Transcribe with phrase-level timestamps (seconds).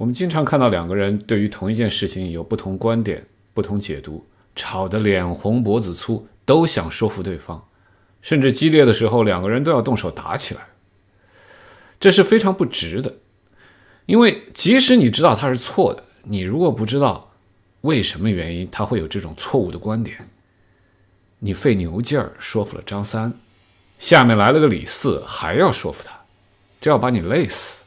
[0.00, 4.26] 我们经常看到两个人对于同一件事情有不同观点、不同解读，
[4.56, 7.62] 吵得脸红脖子粗，都想说服对方，
[8.22, 10.62] 甚至激烈的时候，两个人都要动手打起来。
[12.00, 13.16] 这是非常不值的，
[14.06, 17.34] 因为即使你知道他是错的，你如果不知道
[17.82, 20.16] 为什么原因他会有这种错误的观点，
[21.40, 23.34] 你费牛劲儿说服了张三，
[23.98, 26.18] 下面来了个李四，还要说服他，
[26.80, 27.84] 这要把你累死。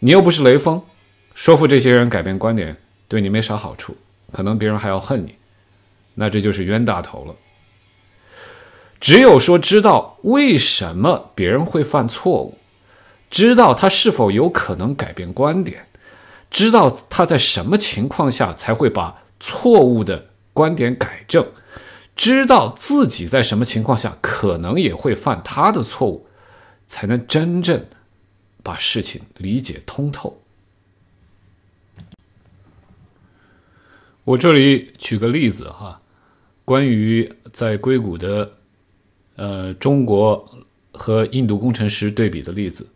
[0.00, 0.82] 你又不是雷锋，
[1.34, 2.76] 说服这些人改变观点
[3.08, 3.96] 对你没啥好处，
[4.32, 5.34] 可能别人还要恨你，
[6.14, 7.34] 那这就是冤大头了。
[9.00, 12.58] 只有说知道为什么别人会犯错误。
[13.30, 15.88] 知道他是否有可能改变观点，
[16.52, 21.44] 知道他在什么情况下才会把错误的观点改正，
[22.14, 26.28] 知道自己在什么情况下可能也会犯他的错误，
[26.86, 27.84] 才能真正
[28.62, 30.40] 把事情理解通透。
[34.24, 36.00] 我这里举个例子哈，
[36.64, 38.52] 关于在硅谷的
[39.36, 42.86] 呃中国和印度工程师对比的例子。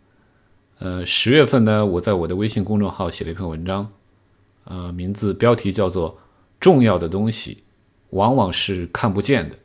[0.79, 3.91] 呃，十月份呢，我在我的微信公众号写了一篇文章，
[4.63, 6.17] 呃，名字标题叫做
[6.59, 7.63] “重要的东西
[8.09, 9.55] 往往是看不见的”。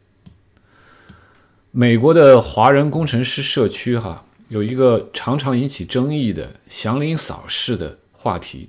[1.72, 8.68] 美国的华人工程师社区哈，有一个常常引起争议的祥林嫂式的话题，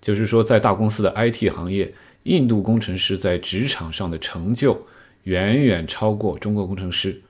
[0.00, 4.86] 就是说，在大公司的 IT 行业，印度工程师在职场上的成就
[5.24, 7.20] 远远超过中国工程师。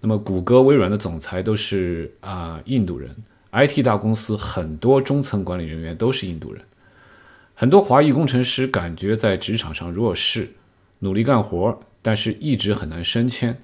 [0.00, 3.14] 那么，谷歌、微软的总裁都是啊印度人。
[3.52, 6.60] IT 大公司很多中层管理人员都是印度人，
[7.54, 10.50] 很多华裔工程师感觉在职场上弱势，
[10.98, 13.62] 努力干活，但是一直很难升迁。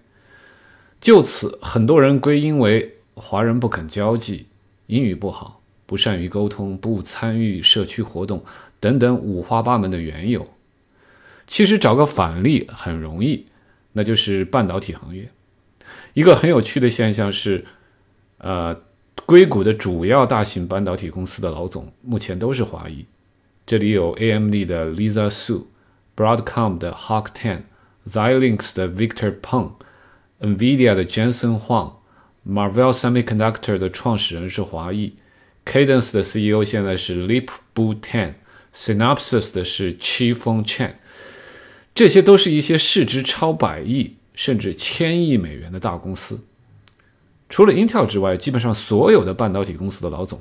[1.00, 4.46] 就此，很多人归因为华人不肯交际、
[4.86, 8.44] 英语不好、不善于沟通、不参与社区活动
[8.80, 10.48] 等等五花八门的缘由。
[11.46, 13.46] 其实找个反例很容易，
[13.92, 15.30] 那就是半导体行业。
[16.14, 17.64] 一个很有趣的现象是，
[18.38, 18.82] 呃。
[19.26, 23.04] 硅谷的主要大型半导体公司的老总目前都是华裔，
[23.64, 35.14] 这里有 AMD 的 Lisa Su，Broadcom 的 Hock Tan，Xilinx 的 Victor Peng，NVIDIA 的 Jensen Huang，Marvell Semiconductor 的创始人是华裔
[35.64, 38.00] ，Cadence 的 CEO 现在是 Lip-Bu
[38.74, 40.92] Synopsis 的是 Chi-Feng Chen，
[41.94, 46.44] 这些都是一些市值超百亿甚至千亿美元的大公司。
[47.48, 50.40] 除了 Intel 之外，基本上所有的半导体公司的老总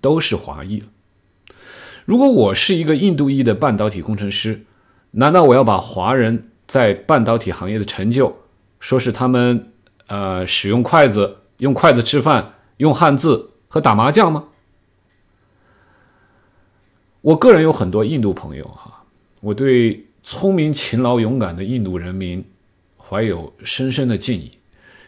[0.00, 0.82] 都是华裔。
[2.04, 4.64] 如果我是一个印度裔的半导体工程师，
[5.12, 8.36] 难道我要把华人在半导体行业的成就
[8.80, 9.72] 说是他们
[10.08, 14.44] 呃使用筷子、用筷子吃饭、用汉字和打麻将吗？
[17.26, 19.02] 我个人有很多印度朋友哈，
[19.40, 22.44] 我对聪明、勤劳、勇敢的印度人民
[22.96, 24.48] 怀有深深的敬意。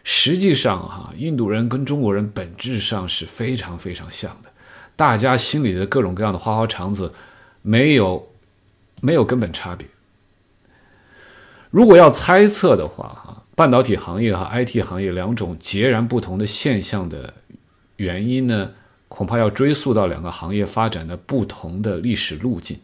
[0.03, 4.49] 实际上，哈，印度人跟中国人本质上是非常非常像的，
[4.97, 7.13] 大家心里的各种各样的花花肠子，
[7.61, 8.27] 没有
[8.99, 9.87] 没有根本差别。
[11.69, 17.35] 如果要猜测的话，哈，半导体行业和 IT 行业两种截然不同的现象的
[17.95, 18.71] 原因呢，
[19.09, 22.79] 恐怕要追溯到两个行业发展的不同的历史路径。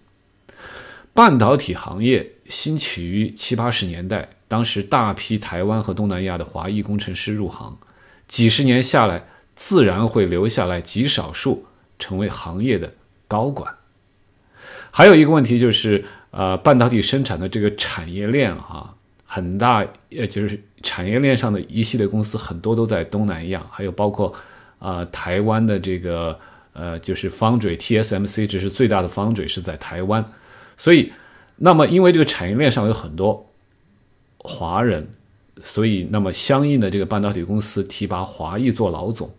[1.13, 4.31] 半导体行业兴起于七八十年代。
[4.47, 7.79] 当时大批台湾和东南亚的华裔工程师入行，
[8.27, 9.25] 几十年下来，
[9.55, 11.65] 自然会留下来极少数
[11.97, 12.93] 成为行业的
[13.27, 13.73] 高管。
[14.91, 24.31] 还有一个问题就是，呃，半导体生产的这个产业链哈，很大，呃，就是产业链上的一系列公司很多都在东南亚，还有包括
[24.79, 26.39] 啊台湾的这个
[26.73, 30.25] 呃，就是 Foundry TSMC，这是最大的 Foundry 是在台湾，
[30.77, 31.13] 所以，
[31.57, 33.49] 那么因为这个产业链上有很多。
[34.47, 35.09] 华人，
[35.63, 39.33] 所以那么相应的这个半导体公司提拔华裔做老总，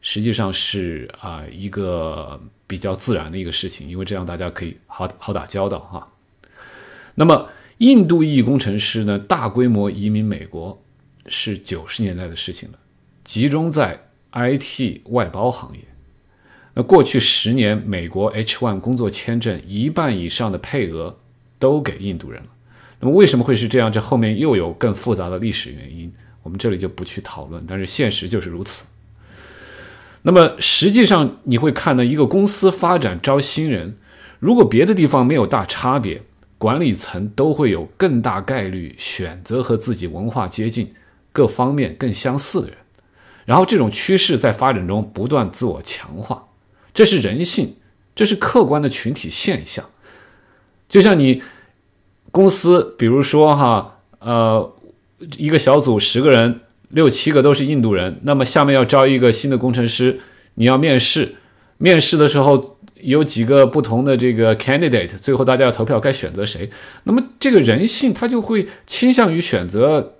[0.00, 6.10] 实际上是啊一个比较自然的一个事情，因为这样大家可以好好打交道哈。
[7.16, 10.82] 那么印度裔工程师呢，大规模移民美国
[11.26, 12.78] 是九十年代的事情了，
[13.22, 15.80] 集中在 IT 外包行业。
[16.74, 21.18] 那过去十年，美国 H1 工作签证一半以上的配额
[21.58, 22.48] 都给印度人了。
[23.00, 23.92] 那么为什么会是这样？
[23.92, 27.64] 这后面又有更复杂的历史原因，我们这里就不去讨论。
[27.66, 28.86] 但是现实就是如此。
[30.22, 33.96] 那么实际上你会看到，一个公司发展招新人，
[34.40, 36.22] 如果别的地方没有大差别，
[36.58, 40.92] 管理层都会有更大概率选择和自己文化接近、
[41.32, 42.76] 各方面更相似的人。
[43.48, 46.48] 然后这种趋势在发展中不断自我强化，
[46.92, 47.76] 这是人性，
[48.14, 49.86] 这是客观的群体现象。
[50.86, 51.42] 就像你
[52.30, 54.76] 公司，比如说哈，呃，
[55.38, 56.60] 一个小组十个人，
[56.90, 60.20] 六七个都是印度人，那么下面要招一个新的工程师，
[60.56, 61.36] 你要面试，
[61.78, 66.70] 面试的时候有几个不同的这个 candidate，最后大家要投票该选择谁，
[67.04, 70.17] 那么这个人性他就会倾向于选择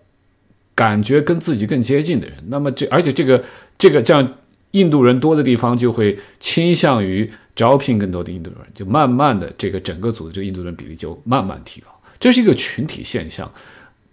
[0.78, 3.42] 感觉跟自己更接近的人，那么这而且这个
[3.76, 4.22] 这个这样
[4.70, 7.28] 印度人多的地方就会倾向于。
[7.58, 11.88] 招聘更多的印度人，就慢慢的这个整个组的这个印度人比例就慢慢提高，
[12.20, 13.52] 这是一个群体现象，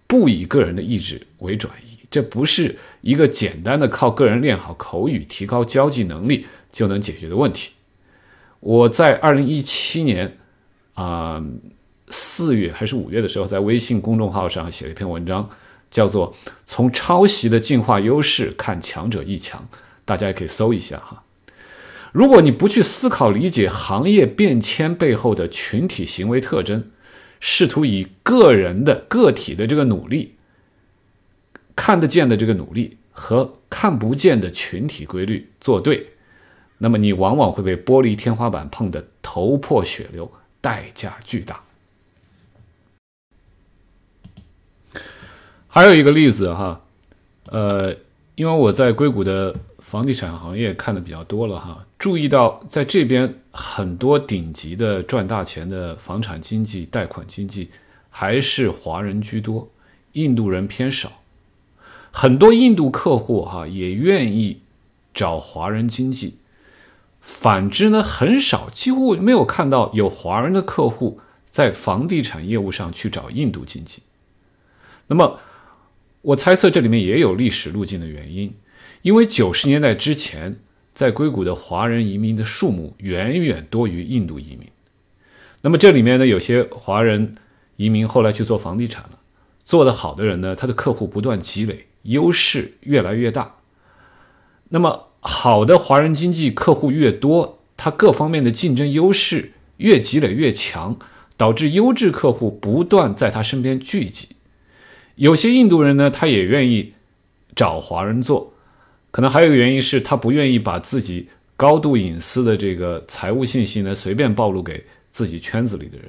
[0.08, 7.74] 不以个人的意志为转移，这不是一个简单的靠个人练好口语、提高交际能力就能解决的问题。
[8.62, 10.40] 我在二零一七年
[10.96, 11.40] 啊
[12.10, 15.48] 四月还是五月的时候，在微信公众号上写了一篇文章，
[15.95, 16.33] 叫做
[16.65, 19.62] 《从抄袭的进化优势看强者亦强》，
[20.03, 21.24] 大家也可以搜一下哈。
[22.12, 26.92] 如果你不去思考理解行业变迁背后的群体行为特征，
[27.39, 30.36] 试图以个人的个体的这个努力、
[31.77, 36.07] 看得见的这个努力和看不见的群体规律作对，
[36.80, 41.65] 那么你往往会被玻璃天花板碰得头破血流，代价巨大。
[45.75, 46.80] 还有一个例子哈，
[47.50, 47.94] 呃，
[48.36, 49.54] 因为我在硅谷的。
[49.80, 57.69] 房地产行业看的比较多了哈，注意到在这边很多顶级的赚大钱的房产经济、贷款经济
[58.10, 59.69] 还是华人居多，
[60.13, 61.22] 印度人偏少。
[62.10, 64.62] 很多印度客户哈也愿意
[65.13, 66.38] 找华人经济，
[67.21, 71.19] 反之呢，很少，几乎没有看到有华人的客户
[71.51, 74.01] 在房地产业务上去找印度经济。
[75.06, 75.39] 那么，
[76.25, 78.51] 我猜测这里面也有历史路径的原因。
[79.04, 80.57] 因为九十年代之前，
[80.95, 84.68] 在硅谷的华人移民的数目远远多于印度移民。
[85.62, 87.36] 那么这里面呢，有些华人
[87.75, 89.19] 移民后来去做房地产了，
[89.63, 93.57] 做得好的人呢，他的客户不断积累，优势越来越大。
[94.69, 100.98] 那么好的华人经济客户越多，他各方面的竞争优势越积累越强，
[101.38, 104.30] 导致优质客户不断在他身边聚集。
[105.16, 106.94] 有些印度人呢，他也愿意
[107.56, 108.54] 找华人做。
[109.12, 116.08] 可能还有一个原因是他不愿意把自己高度隐私的这个财务信息呢随便暴露给自己圈子里的人。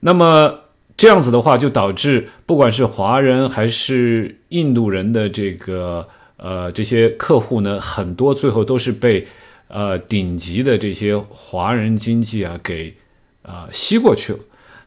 [0.00, 0.60] 那么
[0.98, 6.06] 这样子的话，就导致不管是华人还是印度人的这个
[6.36, 9.26] 呃这些客户呢，很多最后都是被
[9.68, 12.94] 呃顶级的这些华人经济啊给
[13.40, 14.38] 啊吸过去了。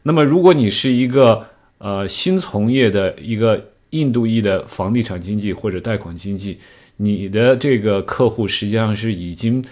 [0.04, 1.44] 那么如果你是一个
[1.78, 6.58] 呃新从业的一个印度裔的房地产经济或者贷款经济，
[6.96, 9.64] 你的这个客户实际上是已经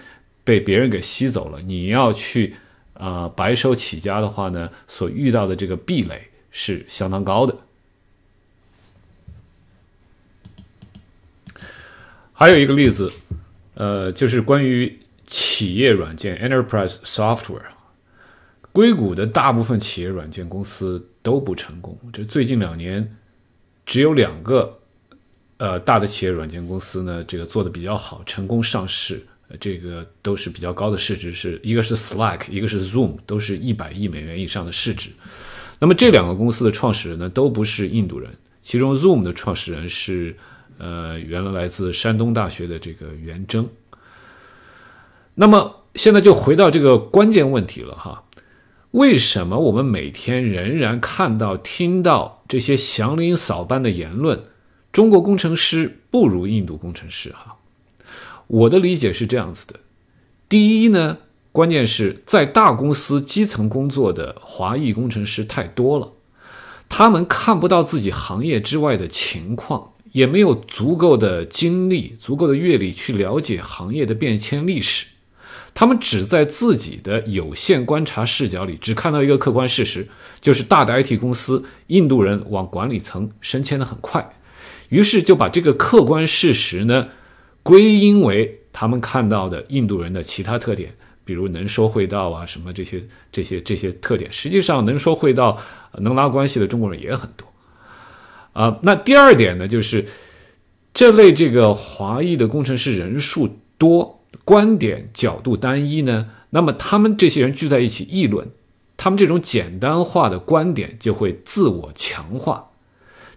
[0.43, 1.59] 被别人给吸走了。
[1.61, 2.55] 你要去
[2.93, 7.57] 啊白手起家的话呢，所遇到的这个壁垒是相当高的。
[12.33, 13.11] 还有一个例子，
[13.75, 17.71] 呃，就是关于企业软件 （enterprise software）。
[18.73, 23.15] 硅谷的大部分企业软件公司都不成功，这最近两年
[23.87, 24.79] 只有两个。
[25.57, 29.23] 呃，大的企业软件公司呢，这个做的比较好，成功上市，
[29.61, 35.11] 这个都是比较高的市值，是一个是 Slack，一个是 Zoom，都是一百亿美元以上的市值。
[35.79, 38.29] 那么这两个公司的创始人呢，都不是印度人，
[38.61, 40.35] 其中 Zoom 的创始人是
[40.79, 43.69] 呃，原来来自山东大学的这个袁征。
[45.35, 48.21] 那么现在就回到这个关键问题了哈，
[48.93, 54.43] 为什么我们每天仍然看到、听到这些祥林嫂般的言论？
[54.91, 57.57] 中国工程师不如印度工程师哈，
[58.45, 59.79] 我的理解是这样子的：
[60.47, 61.17] 第一呢，
[61.51, 66.13] 关键是在大公司基层工作的华裔工程师太多了，
[66.87, 75.07] 他们看不到自己行业之外的情况，也没有足够的精力、足够的阅历去了解行业的变迁历史，
[75.73, 80.07] 他们只在自己的有限观察视角里，只看到一个客观事实，
[80.39, 84.35] 就是大的 IT 公司印度人往管理层升迁的很快。
[84.89, 87.07] 于是就把这个客观事实呢，
[87.63, 90.93] 归因为他们看到的印度人的其他特点，
[91.25, 94.31] 比如能说会道啊，什么这些这些这些特点。
[94.31, 95.57] 实际上能说会道、
[95.97, 97.47] 能拉关系的中国人也很多。
[98.53, 100.05] 啊，那第二点呢，就是
[100.93, 108.49] 这类这个华裔的工程师人数多，观点角度单一呢，那么他们这些人聚在一起议论，
[108.97, 112.69] 他们这种简单化的观点就会自我强化。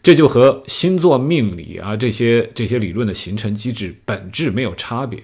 [0.03, 5.21] 这就和星座命理啊这些这些理论的形成机制本质没有差别。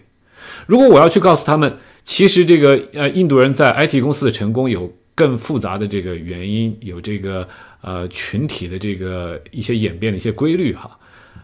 [0.67, 7.47] 如果我要去告诉他们其实这个呃，印度人在 IT 公司的成功有更复杂的这个原因，有这个
[7.81, 10.99] 呃群体的这个一些演变的一些规律哈，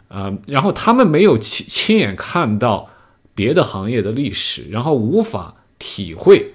[0.09, 2.91] 呃，然后他们没有亲亲眼看到
[3.39, 6.55] 别的行业的历史，然后无法体会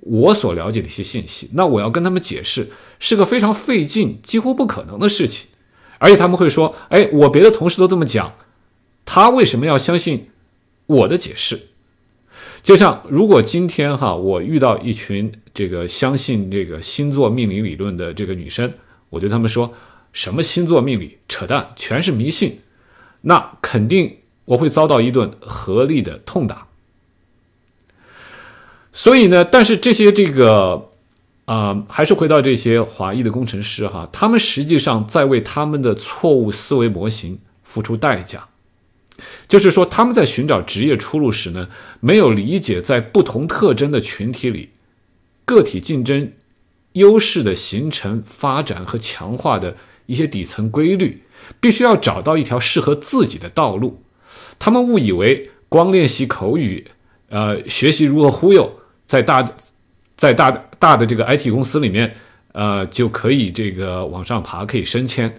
[0.00, 5.48] 我所了解的一些信息，那我要跟他们解释是个非常费劲、几乎不可能的事情，
[5.98, 8.34] 而且他们会说：“哎，我别的同事都这么讲，
[9.06, 10.28] 他为什么要相信
[10.84, 11.68] 我的解释？”
[12.62, 18.70] 就像如果今天哈，我遇到一群这个相信这个星座命理理论的这个女生，
[19.08, 19.72] 我对他们说
[20.12, 22.60] 什么星座命理扯淡，全是迷信，
[23.22, 26.66] 那肯定我会遭到一顿合力的痛打。
[28.92, 30.90] 所以呢，但是这些这个
[31.44, 38.48] 啊，还是回到这些华裔的工程师哈，他们实际上在为他们的错误思维模型付出代价。
[39.46, 41.68] 就是说，他们在寻找职业出路时呢，
[42.00, 44.70] 没有理解在不同特征的群体里，
[45.44, 46.32] 个体竞争
[46.94, 51.22] 优势的形成、发展和强化的一些底层规律，
[51.60, 54.02] 必须要找到一条适合自己的道路。
[54.60, 56.86] 他们误以为光练习口语，
[57.30, 58.70] 呃，学习如何忽悠，
[59.06, 59.44] 在大
[60.14, 62.14] 在大大的这个 IT 公司里面，
[62.52, 65.34] 呃，就可以这个往上爬，可以升迁。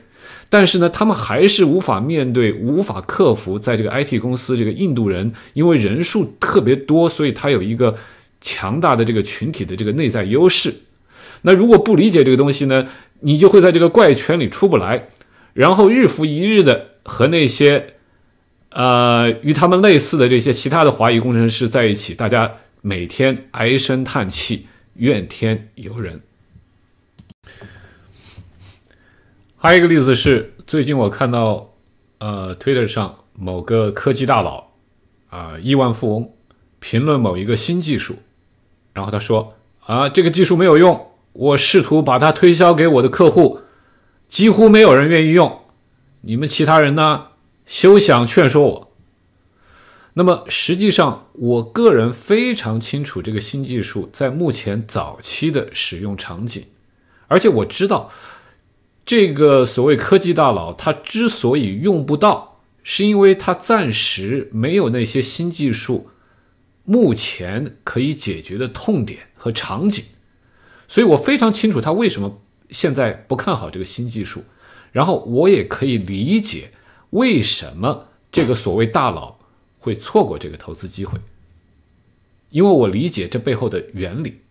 [0.49, 7.95] 但是呢，他们还是无法面对、无法克服，在这个 IT 公司，这个印度人因为人数特别多，所以他有一个
[8.41, 10.73] 强大的这个群体的这个内在优势。
[11.43, 12.87] 那如果不理解这个东西呢，
[13.19, 15.09] 你就会在这个怪圈里出不来，
[15.53, 17.95] 然后日复一日的和那些
[18.71, 22.51] 呃与他们类似的这些其他的华裔工程师在一起，大家
[22.81, 26.21] 每天唉声叹气、怨天尤人。
[29.57, 31.73] 还有一个例子是，最近我看到，
[32.17, 34.71] 呃，Twitter 上某个科技大佬，
[35.29, 36.31] 啊，亿万富翁，
[36.79, 38.15] 评论某一个新技术，
[38.93, 39.53] 然后他说，
[39.85, 43.59] 啊，这个技术没有用，我试图把它推销给我的客户，
[44.27, 45.61] 几乎没有人愿意用，
[46.21, 47.27] 你们其他人呢，
[47.71, 48.91] 休想劝说我。
[50.15, 56.65] 那么实际上，我个人非常清楚这个新技术在目前早期的使用场景，
[57.29, 58.11] 而且我知道。
[59.05, 66.09] 这个所谓科技大佬，他之所以用不到，是因为他暂时没有那些新技术
[66.83, 70.03] 目前可以解决的痛点和场景，
[70.89, 74.43] 所以我非常清楚他为什么现在不看好这个新技术，
[74.91, 76.71] 然后我也可以理解
[77.11, 79.37] 为什么这个所谓大佬
[79.79, 81.19] 会错过这个投资机会，
[82.49, 84.41] 因为我理解这背后的原理。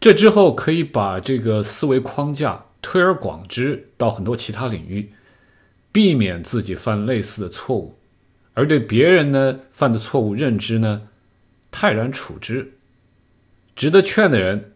[0.00, 5.12] 这之后可以把这个思维框架推而广之到很多其他领域，
[5.92, 7.94] 避免自己犯类似的错误，
[8.54, 11.08] 而对别人呢犯的错误认知呢
[11.70, 12.72] 泰然处之。
[13.76, 14.72] 值得劝的人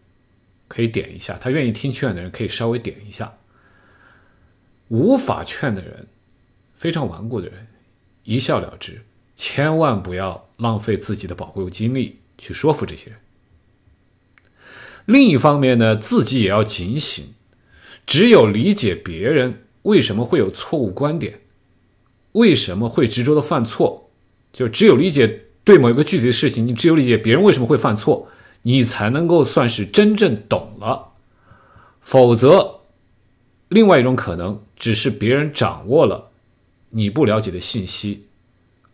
[0.67, 3.33] 可以点一下，他愿意听劝的人可以稍微点一下。
[4.89, 6.07] 无法劝的人，
[6.75, 7.67] 非常顽固的人，
[8.23, 9.01] 一笑了之。
[9.35, 13.19] 千万不要浪费自己的宝贵精力去说服这些人。
[15.05, 17.33] 另一方面呢，自己也要警醒。
[18.05, 21.41] 只有理解别人为什么会有错误观点，
[22.33, 24.09] 为什么会执着的犯错，
[24.53, 28.29] 就只有理解对某一个具体的事情，你只有理解别人为什么会犯错，
[28.61, 31.13] 你才能够算是真正懂了。
[31.99, 32.81] 否则，
[33.67, 36.31] 另外一种可能只是别人掌握了
[36.89, 38.27] 你不了解的信息，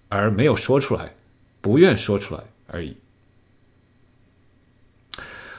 [0.09, 1.15] 而没有说出来，
[1.61, 2.95] 不愿说出来而已。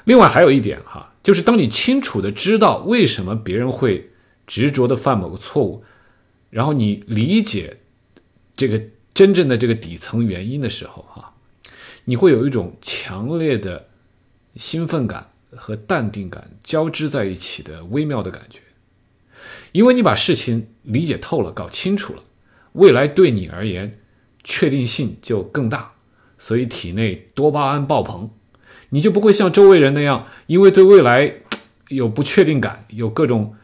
[0.05, 4.11] 另外还有一点哈，就是当你清楚的知道为什么别人会
[4.47, 5.85] 执着的犯某个错误，
[6.51, 7.79] 然后你理解
[8.57, 8.83] 这个
[9.15, 11.35] 真正的这个底层原因的时候哈，
[12.05, 13.89] 你会有一种强烈的
[14.57, 18.61] 兴奋感和淡定感交织在一起的微妙的感觉，
[19.73, 22.23] 因为你把事情理解透了，搞清楚了，
[22.73, 23.99] 未来对你而言
[24.45, 25.93] 确定性就更大，
[26.39, 28.31] 所以体内多巴胺爆棚。
[28.91, 31.35] 你就不会像周围人那样，因为对未来
[31.89, 33.55] 有不确定感，有各种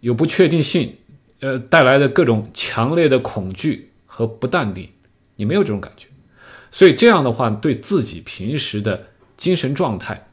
[0.00, 0.96] 有不确定性，
[1.40, 4.90] 呃带来的各种强烈的恐惧和不淡定，
[5.36, 6.08] 你没有这种感觉，
[6.70, 9.06] 所以这样的话对自己平时的
[9.38, 10.28] 精神状态、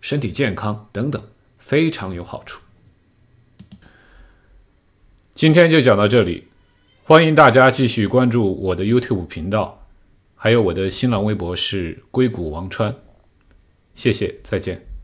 [0.00, 1.20] 身体健康等等
[1.58, 2.62] 非常有好处。
[5.36, 6.44] 今天就讲到这里，
[7.04, 9.86] 欢迎大家继续关注我的 YouTube 频道，
[10.34, 12.96] 还有我的新浪微博是硅谷王川。
[13.94, 14.95] 谢谢，再见。